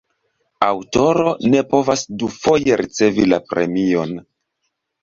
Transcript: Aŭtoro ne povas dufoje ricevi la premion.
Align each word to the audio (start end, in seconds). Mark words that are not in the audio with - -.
Aŭtoro 0.67 1.35
ne 1.53 1.61
povas 1.75 2.07
dufoje 2.25 2.81
ricevi 2.85 3.31
la 3.31 3.43
premion. 3.53 4.23